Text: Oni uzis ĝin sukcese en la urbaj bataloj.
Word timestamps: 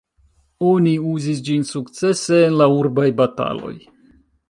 Oni 0.69 0.93
uzis 1.11 1.43
ĝin 1.51 1.67
sukcese 1.73 2.43
en 2.49 2.59
la 2.65 2.71
urbaj 2.81 3.09
bataloj. 3.23 3.75